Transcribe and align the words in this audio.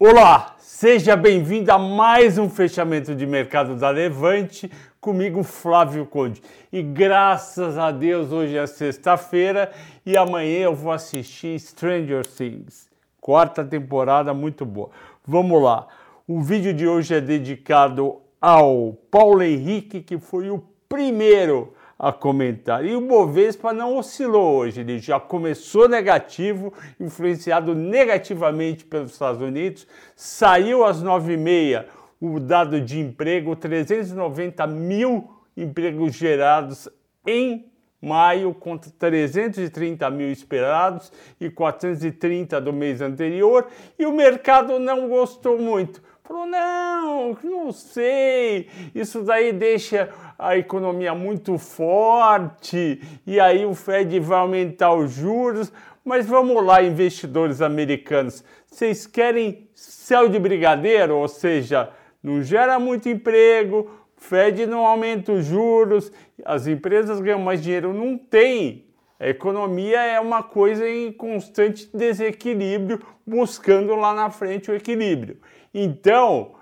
Olá, 0.00 0.54
seja 0.60 1.16
bem-vindo 1.16 1.72
a 1.72 1.76
mais 1.76 2.38
um 2.38 2.48
fechamento 2.48 3.16
de 3.16 3.26
mercado 3.26 3.74
da 3.74 3.90
Levante, 3.90 4.70
comigo 5.00 5.42
Flávio 5.42 6.06
Conde. 6.06 6.40
E 6.72 6.80
graças 6.80 7.76
a 7.76 7.90
Deus 7.90 8.30
hoje 8.30 8.56
é 8.56 8.64
sexta-feira 8.64 9.72
e 10.06 10.16
amanhã 10.16 10.60
eu 10.60 10.72
vou 10.72 10.92
assistir 10.92 11.58
Stranger 11.58 12.24
Things, 12.24 12.88
quarta 13.20 13.64
temporada 13.64 14.32
muito 14.32 14.64
boa. 14.64 14.90
Vamos 15.26 15.60
lá. 15.60 15.88
O 16.28 16.40
vídeo 16.40 16.72
de 16.72 16.86
hoje 16.86 17.16
é 17.16 17.20
dedicado 17.20 18.20
ao 18.40 18.96
Paulo 19.10 19.42
Henrique, 19.42 20.00
que 20.00 20.16
foi 20.16 20.48
o 20.48 20.62
primeiro 20.88 21.74
a 21.98 22.12
comentar. 22.12 22.84
E 22.84 22.94
o 22.94 23.00
Bovespa 23.00 23.72
não 23.72 23.96
oscilou 23.96 24.58
hoje, 24.58 24.80
ele 24.80 24.98
já 24.98 25.18
começou 25.18 25.88
negativo, 25.88 26.72
influenciado 27.00 27.74
negativamente 27.74 28.84
pelos 28.84 29.12
Estados 29.12 29.42
Unidos, 29.42 29.86
saiu 30.14 30.84
às 30.84 31.02
9h30 31.02 31.84
o 32.20 32.38
dado 32.38 32.80
de 32.80 33.00
emprego, 33.00 33.56
390 33.56 34.66
mil 34.66 35.30
empregos 35.56 36.14
gerados 36.14 36.88
em 37.26 37.66
maio 38.00 38.54
contra 38.54 38.90
330 38.96 40.08
mil 40.10 40.30
esperados 40.30 41.12
e 41.40 41.50
430 41.50 42.60
do 42.60 42.72
mês 42.72 43.00
anterior, 43.00 43.66
e 43.98 44.06
o 44.06 44.12
mercado 44.12 44.78
não 44.78 45.08
gostou 45.08 45.58
muito. 45.58 46.00
Falou, 46.28 46.44
não, 46.44 47.38
não 47.42 47.72
sei, 47.72 48.68
isso 48.94 49.22
daí 49.22 49.50
deixa 49.50 50.10
a 50.38 50.58
economia 50.58 51.14
muito 51.14 51.56
forte 51.56 53.00
e 53.26 53.40
aí 53.40 53.64
o 53.64 53.74
Fed 53.74 54.20
vai 54.20 54.40
aumentar 54.40 54.92
os 54.92 55.10
juros. 55.10 55.72
Mas 56.04 56.26
vamos 56.26 56.62
lá, 56.62 56.82
investidores 56.82 57.62
americanos, 57.62 58.44
vocês 58.66 59.06
querem 59.06 59.70
céu 59.74 60.28
de 60.28 60.38
brigadeiro, 60.38 61.16
ou 61.16 61.28
seja, 61.28 61.88
não 62.22 62.42
gera 62.42 62.78
muito 62.78 63.08
emprego, 63.08 63.90
Fed 64.14 64.66
não 64.66 64.84
aumenta 64.84 65.32
os 65.32 65.46
juros, 65.46 66.12
as 66.44 66.66
empresas 66.66 67.22
ganham 67.22 67.40
mais 67.40 67.62
dinheiro, 67.62 67.94
não 67.94 68.18
tem. 68.18 68.84
A 69.18 69.28
economia 69.28 70.00
é 70.00 70.20
uma 70.20 70.42
coisa 70.42 70.86
em 70.86 71.10
constante 71.10 71.88
desequilíbrio, 71.92 73.00
buscando 73.26 73.96
lá 73.96 74.12
na 74.14 74.30
frente 74.30 74.70
o 74.70 74.74
equilíbrio. 74.74 75.38
Então, 75.72 76.54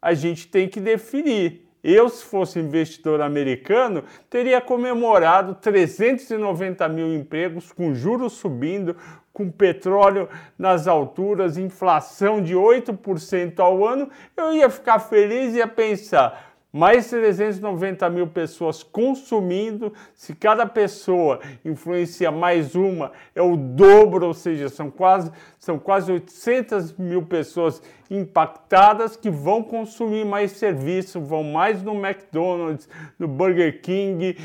a 0.00 0.14
gente 0.14 0.48
tem 0.48 0.68
que 0.68 0.80
definir 0.80 1.70
eu, 1.82 2.08
se 2.10 2.24
fosse 2.24 2.58
investidor 2.58 3.22
americano, 3.22 4.04
teria 4.28 4.60
comemorado 4.60 5.54
390 5.54 6.86
mil 6.88 7.14
empregos, 7.14 7.72
com 7.72 7.94
juros 7.94 8.34
subindo, 8.34 8.94
com 9.32 9.50
petróleo 9.50 10.28
nas 10.58 10.86
alturas, 10.86 11.56
inflação 11.56 12.42
de 12.42 12.54
8% 12.54 13.58
ao 13.60 13.86
ano. 13.86 14.10
Eu 14.36 14.52
ia 14.52 14.68
ficar 14.68 14.98
feliz 14.98 15.54
e 15.54 15.58
ia 15.58 15.66
pensar 15.66 16.50
mais 16.70 17.08
390 17.08 18.10
mil 18.10 18.26
pessoas 18.26 18.82
consumindo. 18.82 19.92
Se 20.14 20.34
cada 20.34 20.66
pessoa 20.66 21.40
influencia 21.64 22.30
mais 22.30 22.74
uma, 22.74 23.10
é 23.34 23.40
o 23.40 23.56
dobro, 23.56 24.26
ou 24.26 24.34
seja, 24.34 24.68
são 24.68 24.90
quase, 24.90 25.32
são 25.58 25.78
quase 25.78 26.12
800 26.12 26.92
mil 26.98 27.22
pessoas 27.22 27.82
impactadas 28.10 29.16
que 29.16 29.30
vão 29.30 29.62
consumir 29.62 30.24
mais 30.24 30.52
serviço, 30.52 31.20
vão 31.20 31.44
mais 31.44 31.80
no 31.82 31.94
McDonald's, 31.94 32.88
no 33.18 33.28
Burger 33.28 33.80
King, 33.80 34.36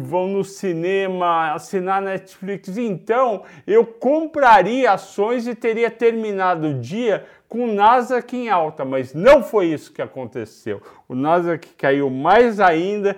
vão 0.00 0.26
no 0.28 0.42
cinema, 0.42 1.52
assinar 1.52 2.00
Netflix. 2.00 2.78
Então, 2.78 3.42
eu 3.66 3.84
compraria 3.84 4.90
ações 4.90 5.46
e 5.46 5.54
teria 5.54 5.90
terminado 5.90 6.68
o 6.68 6.80
dia 6.80 7.26
com 7.46 7.64
o 7.64 7.72
Nasdaq 7.72 8.34
em 8.36 8.48
alta, 8.48 8.84
mas 8.84 9.12
não 9.12 9.42
foi 9.42 9.66
isso 9.66 9.92
que 9.92 10.00
aconteceu. 10.00 10.80
O 11.08 11.14
Nasdaq 11.14 11.68
caiu 11.76 12.08
mais 12.08 12.60
ainda, 12.60 13.16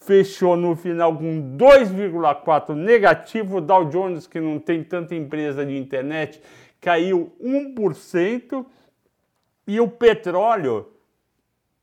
fechou 0.00 0.56
no 0.56 0.74
final 0.74 1.16
com 1.16 1.56
2,4 1.56 2.74
negativo. 2.74 3.58
O 3.58 3.60
Dow 3.60 3.84
Jones, 3.84 4.26
que 4.26 4.40
não 4.40 4.58
tem 4.58 4.82
tanta 4.82 5.14
empresa 5.14 5.64
de 5.64 5.76
internet, 5.76 6.40
caiu 6.80 7.32
1%. 7.42 8.64
E 9.66 9.80
o 9.80 9.88
petróleo, 9.88 10.92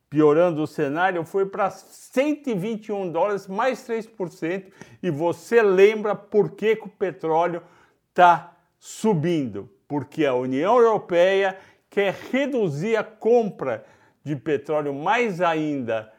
piorando 0.09 0.63
o 0.63 0.67
cenário, 0.67 1.23
foi 1.25 1.45
para 1.45 1.69
121 1.69 3.11
dólares, 3.11 3.47
mais 3.47 3.87
3%. 3.87 4.71
E 5.01 5.09
você 5.09 5.61
lembra 5.61 6.15
por 6.15 6.51
que, 6.51 6.75
que 6.75 6.85
o 6.85 6.89
petróleo 6.89 7.61
está 8.09 8.55
subindo? 8.77 9.69
porque 9.91 10.25
a 10.25 10.33
União 10.33 10.77
Europeia 10.77 11.57
quer 11.89 12.15
reduzir 12.31 12.95
a 12.95 13.03
compra 13.03 13.83
de 14.23 14.37
petróleo 14.37 14.93
mais 14.93 15.41
ainda 15.41 16.09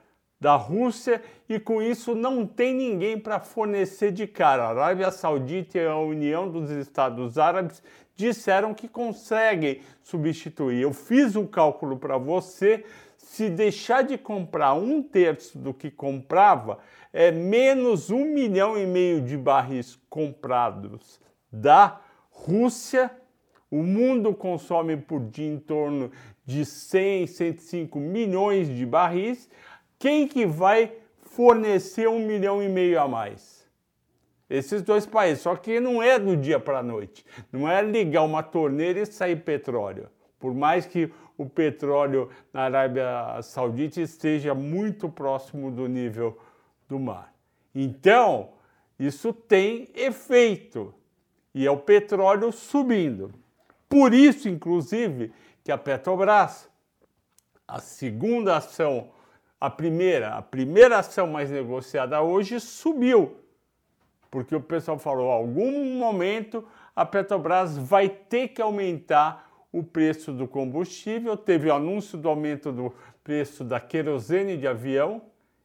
da 0.43 0.57
Rússia 0.57 1.23
e 1.49 1.61
com 1.61 1.81
isso 1.81 2.17
não 2.17 2.45
tem 2.45 2.75
ninguém 2.75 3.17
para 3.17 3.39
fornecer 3.39 4.11
de 4.11 4.27
cara. 4.27 4.65
A 4.65 4.71
Arábia 4.71 5.13
Saudita 5.13 5.79
e 5.79 5.87
a 5.87 5.97
União 5.97 6.51
dos 6.51 6.69
Estados 6.69 7.39
Árabes 7.39 7.81
disseram 8.17 8.75
que 8.75 8.89
conseguem 8.89 9.81
substituir. 10.03 10.83
Eu 10.83 10.93
fiz 10.93 11.37
um 11.37 11.47
cálculo 11.47 11.97
para 11.97 12.19
você. 12.19 12.85
Se 13.17 13.49
deixar 13.49 14.03
de 14.03 14.19
comprar 14.19 14.75
um 14.75 15.01
terço 15.01 15.57
do 15.57 15.73
que 15.73 15.93
comprava, 15.93 16.81
é 17.13 17.31
menos 17.31 18.11
um 18.11 18.25
milhão 18.25 18.77
e 18.77 18.85
meio 18.85 19.23
de 19.23 19.37
barris 19.37 19.97
comprados 20.11 21.21
da 21.53 22.01
Rússia 22.31 23.13
o 23.73 23.83
mundo 23.83 24.35
consome 24.35 24.99
por 24.99 25.19
dia 25.31 25.51
em 25.51 25.59
torno 25.59 26.13
de 26.45 26.63
100, 26.63 27.27
105 27.27 27.99
milhões 27.99 28.69
de 28.69 28.85
barris. 28.85 29.49
Quem 30.03 30.27
que 30.27 30.45
vai 30.45 30.93
fornecer 31.23 32.09
um 32.09 32.27
milhão 32.27 32.61
e 32.61 32.69
meio 32.69 33.01
a 33.01 33.07
mais? 33.07 33.65
Esses 34.51 34.83
dois 34.83 35.07
países. 35.07 35.45
Só 35.45 35.55
que 35.55 35.79
não 35.79 36.03
é 36.03 36.19
do 36.19 36.37
dia 36.37 36.59
para 36.59 36.81
a 36.81 36.83
noite. 36.83 37.25
Não 37.53 37.69
é 37.69 37.81
ligar 37.81 38.25
uma 38.25 38.43
torneira 38.43 38.99
e 38.99 39.07
sair 39.07 39.37
petróleo. 39.37 40.09
Por 40.41 40.53
mais 40.55 40.87
que 40.87 41.09
o 41.39 41.49
petróleo 41.49 42.31
na 42.53 42.63
Arábia 42.63 43.41
Saudita 43.43 44.01
esteja 44.01 44.57
muito 44.57 45.09
próximo 45.09 45.71
do 45.71 45.87
nível 45.87 46.37
do 46.89 46.99
mar. 46.99 47.33
Então, 47.73 48.55
isso 48.99 49.33
tem 49.33 49.89
efeito. 49.95 50.93
E 51.55 51.65
é 51.65 51.71
o 51.71 51.77
petróleo 51.77 52.51
subindo. 52.51 53.31
Por 53.89 54.13
isso, 54.13 54.49
inclusive, 54.49 55.33
que 55.63 55.71
a 55.71 55.79
Petrobras, 55.79 56.69
a 57.69 57.79
segunda 57.79 58.57
ação, 58.57 59.13
a 59.63 59.71
primeira, 59.71 60.35
a 60.35 60.43
primeira 60.43 60.99
ação 60.99 61.29
mais 61.29 61.49
negociada 61.49 62.21
hoje 62.21 62.59
subiu. 62.59 63.37
Porque 64.29 64.57
o 64.57 64.61
pessoal 64.61 64.99
falou, 64.99 65.31
algum 65.31 65.95
momento 65.95 66.67
a 66.97 67.07
Petrobras 67.07 67.79
vai 67.79 68.09
ter 68.09 68.49
que 68.49 68.61
aumentar 68.61 69.49
o 69.71 69.85
preço 69.85 70.33
do 70.33 70.49
combustível. 70.49 71.37
Teve 71.37 71.69
o 71.69 71.75
anúncio 71.75 72.19
do 72.19 72.29
aumento 72.29 72.73
do 72.73 72.93
preço 73.23 73.63
da 73.63 73.79
querosene 73.79 74.57
de 74.57 74.67
avião. 74.67 75.23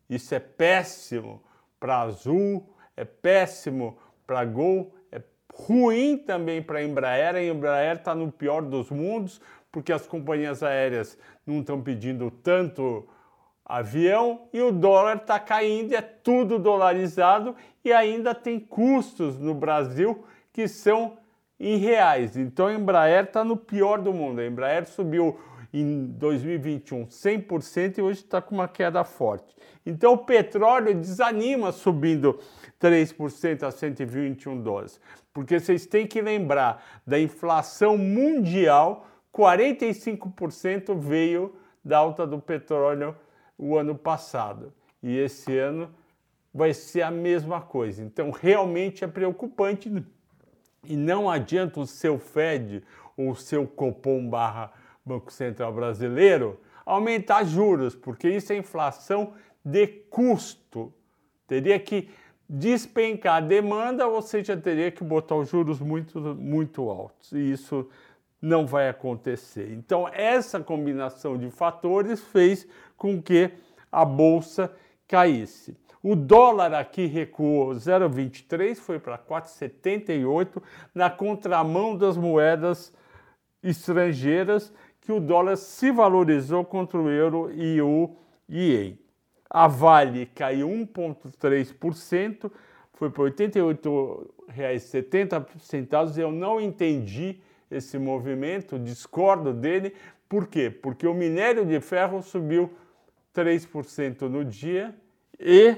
Isso 0.08 0.36
é 0.36 0.40
péssimo 0.40 1.42
para 1.80 2.02
Azul, 2.02 2.70
é 2.96 3.04
péssimo 3.04 3.98
para 4.28 4.46
Gol, 4.46 4.94
ruim 5.52 6.20
também 6.20 6.62
para 6.62 6.78
a 6.78 6.84
Embraer. 6.84 7.36
A 7.36 7.44
Embraer 7.44 7.96
está 7.96 8.14
no 8.14 8.32
pior 8.32 8.62
dos 8.62 8.92
mundos, 8.92 9.42
porque 9.72 9.92
as 9.92 10.06
companhias 10.06 10.62
aéreas 10.62 11.18
não 11.48 11.62
estão 11.62 11.82
pedindo 11.82 12.30
tanto 12.30 13.10
avião 13.68 14.48
e 14.54 14.62
o 14.62 14.72
dólar 14.72 15.18
está 15.18 15.38
caindo, 15.40 15.94
é 15.94 16.02
tudo 16.02 16.58
dolarizado 16.58 17.54
e 17.84 17.92
ainda 17.92 18.34
tem 18.34 18.60
custos 18.60 19.38
no 19.38 19.54
Brasil 19.54 20.24
que 20.54 20.68
são 20.68 21.18
em 21.60 21.78
reais. 21.78 22.38
Então 22.38 22.68
a 22.68 22.74
Embraer 22.74 23.26
está 23.26 23.44
no 23.44 23.58
pior 23.58 24.00
do 24.00 24.14
mundo. 24.14 24.40
A 24.40 24.46
Embraer 24.46 24.88
subiu 24.88 25.38
em 25.74 26.06
2021 26.06 27.08
100% 27.08 27.98
e 27.98 28.02
hoje 28.02 28.22
está 28.22 28.42
com 28.42 28.56
uma 28.56 28.70
queda 28.70 29.04
forte. 29.04 29.54
Então 29.86 30.14
o 30.14 30.18
petróleo 30.18 30.96
desanima 30.96 31.74
subindo 31.74 32.40
3% 32.82 33.64
a 33.64 33.72
121 33.72 34.62
dólares. 34.62 35.02
Porque 35.34 35.60
vocês 35.60 35.86
têm 35.86 36.08
que 36.08 36.22
lembrar 36.22 37.02
da 37.06 37.20
inflação 37.20 37.98
mundial, 37.98 39.06
45% 39.34 40.98
veio 40.98 41.54
da 41.84 41.98
alta 41.98 42.26
do 42.26 42.40
petróleo 42.40 43.16
o 43.58 43.78
ano 43.78 43.96
passado. 43.96 44.74
E 45.02 45.18
esse 45.18 45.58
ano 45.58 45.90
vai 46.54 46.74
ser 46.74 47.02
a 47.02 47.12
mesma 47.12 47.62
coisa. 47.62 48.04
Então 48.04 48.32
realmente 48.32 49.04
é 49.04 49.08
preocupante 49.08 49.92
e 50.84 50.96
não 50.96 51.30
adianta 51.30 51.80
o 51.80 51.86
seu 51.86 52.18
Fed 52.18 52.84
ou 53.16 53.32
o 53.32 53.36
seu 53.36 53.68
Copom 53.68 54.30
barra 54.30 54.72
Banco 55.06 55.32
Central 55.32 55.74
Brasileiro 55.74 56.60
aumentar 56.86 57.44
juros, 57.44 57.96
porque 57.96 58.30
isso 58.30 58.54
é 58.54 58.58
inflação 58.58 59.34
de 59.64 59.88
custo. 59.88 60.94
Teria 61.46 61.78
que 61.80 62.10
despencar 62.50 63.36
a 63.36 63.42
demanda, 63.42 64.08
ou 64.08 64.22
seja, 64.22 64.56
teria 64.56 64.90
que 64.90 65.04
botar 65.04 65.36
os 65.36 65.50
juros 65.50 65.82
muito, 65.82 66.20
muito 66.36 66.90
altos. 66.90 67.34
E 67.34 67.52
isso 67.52 67.90
não 68.42 68.66
vai 68.66 68.90
acontecer. 68.90 69.72
Então, 69.74 70.08
essa 70.08 70.60
combinação 70.60 71.38
de 71.38 71.50
fatores 71.50 72.22
fez 72.22 72.68
com 72.96 73.22
que 73.22 73.52
a 73.92 74.06
bolsa 74.06 74.72
caísse. 75.08 75.76
O 76.04 76.16
dólar 76.16 76.74
aqui 76.74 77.06
recuou 77.06 77.72
0,23, 77.72 78.76
foi 78.76 79.00
para 79.00 79.18
4,78, 79.18 80.62
na 80.94 81.10
contramão 81.10 81.98
das 81.98 82.16
moedas 82.16 82.94
estrangeiras, 83.64 84.72
que 85.02 85.12
o 85.12 85.20
dólar 85.20 85.58
se 85.58 85.90
valorizou 85.92 86.64
contra 86.64 87.00
o 87.00 87.10
euro 87.10 87.52
e 87.52 87.82
o 87.82 88.16
ien. 88.48 89.00
A 89.50 89.68
Vale 89.68 90.28
caiu 90.28 90.70
1,3%, 90.70 92.52
foi 92.94 93.10
para 93.10 93.24
R$ 93.24 93.32
88,70. 93.32 96.18
Eu 96.18 96.32
não 96.32 96.62
entendi 96.62 97.42
esse 97.70 97.98
movimento, 97.98 98.80
discordo 98.80 99.54
dele. 99.54 99.94
Por 100.28 100.48
quê? 100.48 100.70
Porque 100.70 101.08
o 101.08 101.14
minério 101.14 101.66
de 101.66 101.80
ferro 101.80 102.22
subiu 102.22 102.72
3% 103.34 104.22
no 104.24 104.44
dia 104.44 104.96
e 105.40 105.78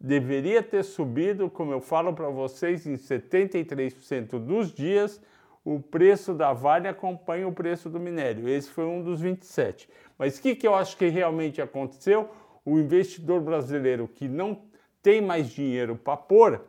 deveria 0.00 0.62
ter 0.62 0.82
subido, 0.82 1.50
como 1.50 1.72
eu 1.72 1.80
falo 1.80 2.14
para 2.14 2.28
vocês, 2.28 2.86
em 2.86 2.94
73% 2.94 4.38
dos 4.38 4.72
dias, 4.72 5.20
o 5.64 5.78
preço 5.78 6.32
da 6.32 6.52
Vale 6.52 6.88
acompanha 6.88 7.46
o 7.46 7.52
preço 7.52 7.90
do 7.90 8.00
minério. 8.00 8.48
Esse 8.48 8.70
foi 8.70 8.86
um 8.86 9.02
dos 9.02 9.20
27. 9.20 9.88
Mas 10.16 10.38
o 10.38 10.42
que, 10.42 10.56
que 10.56 10.66
eu 10.66 10.74
acho 10.74 10.96
que 10.96 11.08
realmente 11.08 11.60
aconteceu? 11.60 12.30
O 12.64 12.78
investidor 12.78 13.40
brasileiro 13.40 14.08
que 14.08 14.26
não 14.26 14.62
tem 15.02 15.20
mais 15.20 15.50
dinheiro 15.50 15.96
para 15.96 16.16
pôr, 16.16 16.64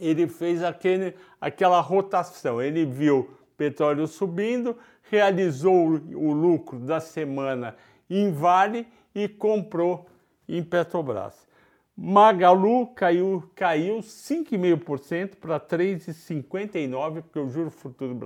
ele 0.00 0.26
fez 0.26 0.62
aquele, 0.62 1.14
aquela 1.40 1.80
rotação. 1.80 2.60
Ele 2.60 2.84
viu 2.84 3.30
petróleo 3.56 4.06
subindo, 4.06 4.76
realizou 5.10 6.00
o 6.14 6.32
lucro 6.32 6.78
da 6.78 7.00
semana 7.00 7.76
em 8.08 8.32
Vale 8.32 8.86
e 9.14 9.28
comprou 9.28 10.06
em 10.48 10.62
Petrobras. 10.62 11.46
Magalu 11.94 12.86
caiu, 12.88 13.44
caiu 13.54 13.98
5,5% 13.98 15.36
para 15.36 15.60
3,59%, 15.60 17.22
porque 17.22 17.38
o 17.38 17.50
juro 17.50 17.70
futuro 17.70 18.18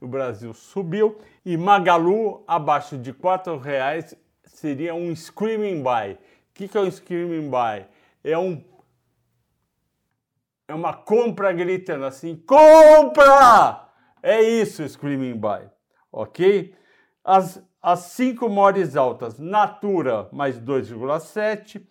do 0.00 0.08
Brasil 0.08 0.54
subiu. 0.54 1.18
E 1.44 1.56
Magalu, 1.56 2.42
abaixo 2.46 2.96
de 2.96 3.10
R$ 3.10 3.18
4,00, 3.18 4.16
seria 4.44 4.94
um 4.94 5.14
screaming 5.14 5.82
buy. 5.82 6.14
O 6.14 6.18
que, 6.54 6.66
que 6.66 6.78
é 6.78 6.80
um 6.80 6.90
screaming 6.90 7.50
buy? 7.50 7.84
É, 8.24 8.36
um, 8.36 8.62
é 10.70 10.74
uma 10.74 10.92
compra 10.92 11.52
gritando 11.52 12.04
assim, 12.04 12.36
compra! 12.36 13.88
É 14.22 14.40
isso, 14.40 14.88
screaming 14.88 15.36
buy, 15.36 15.68
ok? 16.12 16.74
As, 17.24 17.60
as 17.82 18.00
cinco 18.00 18.48
maiores 18.48 18.96
altas, 18.96 19.38
Natura 19.38 20.28
mais 20.32 20.60
2,7%, 20.60 21.82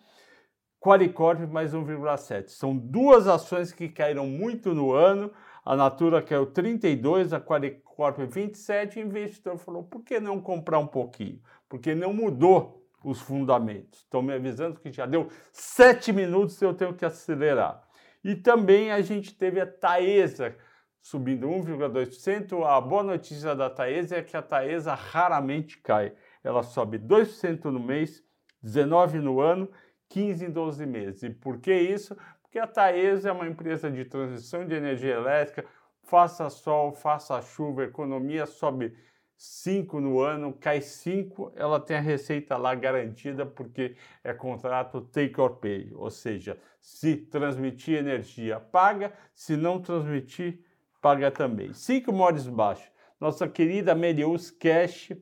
Qualicorp 0.80 1.40
mais 1.50 1.74
1,7. 1.74 2.48
São 2.48 2.74
duas 2.74 3.28
ações 3.28 3.70
que 3.70 3.86
caíram 3.86 4.26
muito 4.26 4.74
no 4.74 4.92
ano. 4.92 5.30
A 5.62 5.76
Natura 5.76 6.22
caiu 6.22 6.46
32, 6.46 7.34
a 7.34 7.40
Qualicorp 7.40 8.18
27. 8.20 8.98
O 8.98 9.02
investidor 9.02 9.58
falou: 9.58 9.84
por 9.84 10.02
que 10.02 10.18
não 10.18 10.40
comprar 10.40 10.78
um 10.78 10.86
pouquinho? 10.86 11.38
Porque 11.68 11.94
não 11.94 12.14
mudou 12.14 12.82
os 13.04 13.20
fundamentos. 13.20 13.98
Estão 13.98 14.22
me 14.22 14.32
avisando 14.32 14.80
que 14.80 14.90
já 14.90 15.04
deu 15.04 15.28
sete 15.52 16.14
minutos 16.14 16.60
e 16.62 16.64
eu 16.64 16.72
tenho 16.72 16.94
que 16.94 17.04
acelerar. 17.04 17.89
E 18.22 18.34
também 18.34 18.92
a 18.92 19.00
gente 19.00 19.34
teve 19.34 19.60
a 19.60 19.66
Taesa 19.66 20.56
subindo 21.00 21.48
1,2%. 21.48 22.64
A 22.64 22.80
boa 22.80 23.02
notícia 23.02 23.54
da 23.54 23.70
Taesa 23.70 24.16
é 24.16 24.22
que 24.22 24.36
a 24.36 24.42
Taesa 24.42 24.94
raramente 24.94 25.78
cai. 25.78 26.12
Ela 26.44 26.62
sobe 26.62 26.98
2% 26.98 27.64
no 27.66 27.80
mês, 27.80 28.22
19% 28.64 29.20
no 29.20 29.40
ano 29.40 29.70
15 30.10 30.44
em 30.44 30.50
12 30.50 30.86
meses. 30.86 31.22
E 31.22 31.30
por 31.30 31.58
que 31.58 31.72
isso? 31.72 32.16
Porque 32.42 32.58
a 32.58 32.66
Taesa 32.66 33.30
é 33.30 33.32
uma 33.32 33.46
empresa 33.46 33.90
de 33.90 34.04
transição 34.04 34.66
de 34.66 34.74
energia 34.74 35.14
elétrica, 35.14 35.64
faça 36.02 36.50
sol, 36.50 36.92
faça 36.92 37.40
chuva, 37.40 37.82
a 37.82 37.84
economia 37.84 38.44
sobe 38.44 38.94
5 39.42 40.02
no 40.02 40.20
ano, 40.20 40.52
cai 40.52 40.82
5, 40.82 41.54
ela 41.56 41.80
tem 41.80 41.96
a 41.96 42.00
receita 42.00 42.58
lá 42.58 42.74
garantida 42.74 43.46
porque 43.46 43.96
é 44.22 44.34
contrato 44.34 45.00
take 45.00 45.40
or 45.40 45.56
pay, 45.56 45.90
ou 45.94 46.10
seja, 46.10 46.58
se 46.78 47.16
transmitir 47.16 47.98
energia, 47.98 48.60
paga, 48.60 49.14
se 49.34 49.56
não 49.56 49.80
transmitir, 49.80 50.60
paga 51.00 51.30
também. 51.30 51.72
5 51.72 52.12
mores 52.12 52.46
baixo. 52.46 52.92
Nossa 53.18 53.48
querida 53.48 53.94
Merius 53.94 54.50
Cash, 54.50 55.12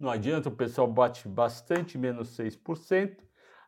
não 0.00 0.08
adianta, 0.08 0.48
o 0.48 0.52
pessoal 0.52 0.90
bate 0.90 1.28
bastante, 1.28 1.98
menos 1.98 2.34
6%. 2.38 3.18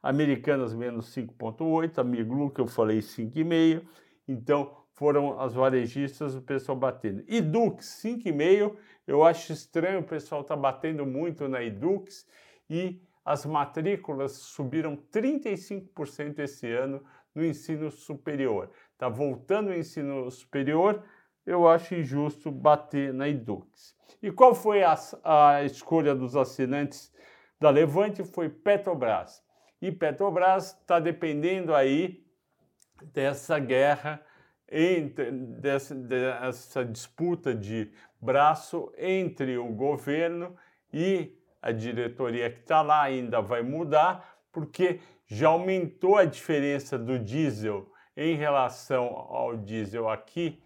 Americanas 0.02 0.72
menos 0.72 1.14
5,8, 1.14 1.98
a 1.98 2.04
Miglu 2.04 2.50
que 2.50 2.62
eu 2.62 2.66
falei 2.66 3.00
5,5. 3.00 3.86
Então 4.26 4.77
foram 4.98 5.40
as 5.40 5.54
varejistas 5.54 6.34
o 6.34 6.42
pessoal 6.42 6.76
batendo. 6.76 7.22
Edux 7.28 8.02
5,5. 8.04 8.76
Eu 9.06 9.22
acho 9.22 9.52
estranho 9.52 10.00
o 10.00 10.02
pessoal 10.04 10.40
estar 10.40 10.56
tá 10.56 10.60
batendo 10.60 11.06
muito 11.06 11.46
na 11.46 11.62
Edux 11.62 12.26
e 12.68 13.00
as 13.24 13.46
matrículas 13.46 14.32
subiram 14.32 14.96
35% 14.96 16.40
esse 16.40 16.66
ano 16.72 17.00
no 17.32 17.44
ensino 17.44 17.92
superior. 17.92 18.72
Está 18.92 19.08
voltando 19.08 19.68
o 19.68 19.74
ensino 19.74 20.28
superior, 20.32 21.04
eu 21.46 21.68
acho 21.68 21.94
injusto 21.94 22.50
bater 22.50 23.14
na 23.14 23.28
Edux. 23.28 23.96
E 24.20 24.32
qual 24.32 24.52
foi 24.52 24.82
a, 24.82 24.96
a 25.22 25.62
escolha 25.62 26.12
dos 26.12 26.34
assinantes 26.34 27.12
da 27.60 27.70
Levante? 27.70 28.24
Foi 28.24 28.48
Petrobras. 28.48 29.44
E 29.80 29.92
Petrobras 29.92 30.76
está 30.80 30.98
dependendo 30.98 31.72
aí 31.72 32.26
dessa 33.12 33.60
guerra, 33.60 34.20
entre, 34.70 35.30
dessa, 35.30 35.94
dessa 35.94 36.84
disputa 36.84 37.54
de 37.54 37.90
braço 38.20 38.92
entre 38.96 39.56
o 39.56 39.68
governo 39.68 40.54
e 40.92 41.36
a 41.60 41.72
diretoria 41.72 42.50
que 42.50 42.60
está 42.60 42.82
lá, 42.82 43.02
ainda 43.02 43.40
vai 43.40 43.62
mudar, 43.62 44.38
porque 44.52 45.00
já 45.26 45.48
aumentou 45.48 46.16
a 46.16 46.24
diferença 46.24 46.98
do 46.98 47.18
diesel 47.18 47.90
em 48.16 48.36
relação 48.36 49.06
ao 49.06 49.56
diesel 49.56 50.08
aqui 50.08 50.62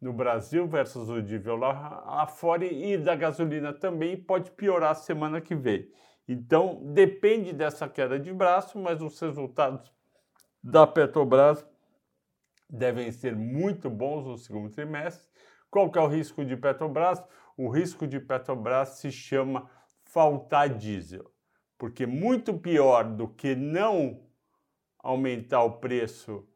no 0.00 0.12
Brasil 0.12 0.66
versus 0.66 1.08
o 1.08 1.22
diesel 1.22 1.56
lá, 1.56 2.04
lá 2.06 2.26
fora 2.26 2.64
e 2.64 2.96
da 2.96 3.14
gasolina 3.14 3.72
também 3.72 4.16
pode 4.16 4.50
piorar 4.50 4.94
semana 4.94 5.40
que 5.40 5.54
vem. 5.54 5.88
Então, 6.28 6.80
depende 6.92 7.52
dessa 7.52 7.88
queda 7.88 8.18
de 8.18 8.32
braço, 8.32 8.78
mas 8.78 9.02
os 9.02 9.18
resultados 9.20 9.92
da 10.62 10.86
Petrobras 10.86 11.66
devem 12.74 13.10
ser 13.12 13.34
muito 13.36 13.88
bons 13.88 14.24
no 14.24 14.36
segundo 14.36 14.70
trimestre. 14.70 15.28
Qual 15.70 15.90
que 15.90 15.98
é 15.98 16.02
o 16.02 16.06
risco 16.06 16.44
de 16.44 16.56
Petrobras? 16.56 17.22
O 17.56 17.68
risco 17.68 18.06
de 18.06 18.20
Petrobras 18.20 19.00
se 19.00 19.10
chama 19.10 19.70
faltar 20.04 20.68
diesel, 20.68 21.30
porque 21.78 22.06
muito 22.06 22.54
pior 22.54 23.04
do 23.04 23.28
que 23.28 23.54
não 23.54 24.20
aumentar 24.98 25.62
o 25.62 25.78
preço 25.78 26.46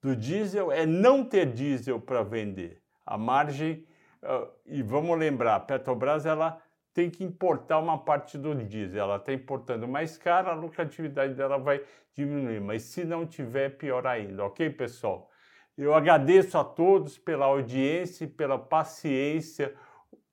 do 0.00 0.14
diesel 0.14 0.70
é 0.70 0.84
não 0.84 1.24
ter 1.24 1.52
diesel 1.52 2.00
para 2.00 2.22
vender. 2.22 2.82
A 3.06 3.16
margem, 3.16 3.86
uh, 4.22 4.48
e 4.66 4.82
vamos 4.82 5.18
lembrar, 5.18 5.60
Petrobras 5.60 6.26
ela 6.26 6.60
tem 6.92 7.10
que 7.10 7.24
importar 7.24 7.80
uma 7.80 7.98
parte 7.98 8.38
do 8.38 8.54
diesel. 8.54 9.02
Ela 9.02 9.16
está 9.16 9.32
importando 9.32 9.88
mais 9.88 10.16
caro, 10.16 10.50
a 10.50 10.54
lucratividade 10.54 11.34
dela 11.34 11.58
vai 11.58 11.82
diminuir. 12.14 12.60
Mas 12.60 12.82
se 12.82 13.04
não 13.04 13.26
tiver, 13.26 13.76
pior 13.76 14.06
ainda, 14.06 14.44
ok, 14.44 14.70
pessoal? 14.70 15.28
Eu 15.76 15.92
agradeço 15.92 16.56
a 16.56 16.62
todos 16.62 17.18
pela 17.18 17.46
audiência 17.46 18.24
e 18.24 18.28
pela 18.28 18.56
paciência 18.56 19.74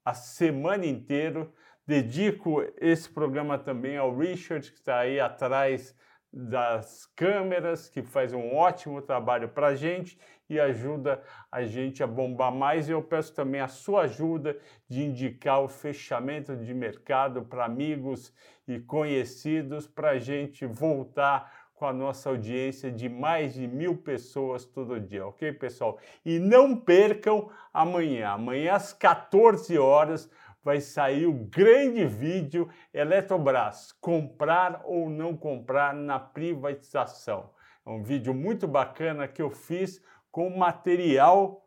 a 0.06 0.14
semana 0.14 0.86
inteira. 0.86 1.50
Dedico 1.86 2.62
esse 2.80 3.10
programa 3.10 3.58
também 3.58 3.98
ao 3.98 4.16
Richard, 4.16 4.72
que 4.72 4.78
está 4.78 5.00
aí 5.00 5.20
atrás 5.20 5.96
das 6.32 7.08
câmeras, 7.08 7.90
que 7.90 8.04
faz 8.04 8.34
um 8.34 8.56
ótimo 8.56 9.02
trabalho 9.02 9.50
para 9.50 9.68
a 9.68 9.76
gente 9.76 10.18
e 10.48 10.60
ajuda 10.60 11.22
a 11.52 11.64
gente 11.64 12.04
a 12.04 12.08
bombar 12.08 12.54
mais. 12.54 12.88
E 12.88 12.92
eu 12.92 13.02
peço 13.02 13.34
também 13.34 13.62
a 13.62 13.68
sua 13.68 14.04
ajuda 14.04 14.56
de 14.88 15.02
indicar 15.02 15.60
o 15.60 15.68
fechamento 15.68 16.56
de 16.56 16.74
mercado 16.74 17.42
para 17.42 17.66
amigos 17.66 18.32
e 18.68 18.80
conhecidos 18.80 19.88
para 19.88 20.12
a 20.12 20.20
gente 20.20 20.68
voltar 20.68 21.61
com 21.82 21.88
a 21.88 21.94
nossa 21.94 22.30
audiência 22.30 22.92
de 22.92 23.10
mais 23.10 23.56
de 23.56 23.68
mil 23.68 23.98
pessoas 23.98 24.64
todo 24.64 25.00
dia, 25.00 25.26
ok, 25.26 25.52
pessoal? 25.54 25.98
E 26.24 26.38
não 26.38 26.76
percam 26.76 27.50
amanhã. 27.74 28.30
Amanhã 28.30 28.76
às 28.76 28.94
14 28.94 29.80
horas 29.80 30.30
vai 30.64 30.80
sair 30.80 31.26
o 31.26 31.34
grande 31.34 32.06
vídeo 32.06 32.70
Eletrobras, 32.94 33.94
comprar 33.94 34.84
ou 34.86 35.10
não 35.10 35.36
comprar 35.36 35.92
na 35.92 36.20
privatização. 36.20 37.50
É 37.84 37.90
um 37.90 38.04
vídeo 38.04 38.32
muito 38.32 38.68
bacana 38.68 39.28
que 39.28 39.42
eu 39.42 39.50
fiz 39.50 40.00
com 40.32 40.52
material 40.52 41.66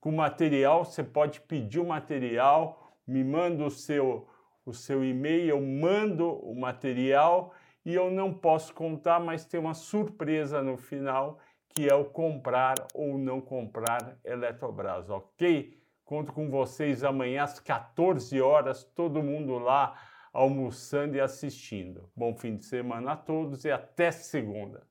com 0.00 0.10
material, 0.10 0.86
você 0.86 1.02
pode 1.02 1.40
pedir 1.42 1.80
o 1.80 1.86
material, 1.86 2.96
me 3.06 3.22
manda 3.22 3.64
o 3.64 3.70
seu, 3.70 4.26
o 4.64 4.72
seu 4.72 5.04
e-mail, 5.04 5.48
eu 5.48 5.60
mando 5.60 6.30
o 6.30 6.58
material 6.58 7.52
e 7.84 7.94
eu 7.94 8.10
não 8.10 8.32
posso 8.32 8.72
contar, 8.72 9.20
mas 9.20 9.44
tem 9.44 9.60
uma 9.60 9.74
surpresa 9.74 10.62
no 10.62 10.76
final, 10.76 11.38
que 11.68 11.88
é 11.88 11.94
o 11.94 12.04
comprar 12.04 12.74
ou 12.94 13.18
não 13.18 13.40
comprar 13.40 14.16
Eletrobras, 14.24 15.10
ok? 15.10 15.78
Conto 16.04 16.32
com 16.32 16.50
vocês 16.50 17.02
amanhã 17.02 17.44
às 17.44 17.58
14 17.58 18.40
horas, 18.40 18.84
todo 18.84 19.22
mundo 19.22 19.58
lá 19.58 19.94
almoçando 20.32 21.16
e 21.16 21.20
assistindo. 21.20 22.10
Bom 22.14 22.34
fim 22.34 22.56
de 22.56 22.64
semana 22.64 23.12
a 23.12 23.16
todos 23.16 23.64
e 23.64 23.70
até 23.70 24.10
segunda. 24.10 24.82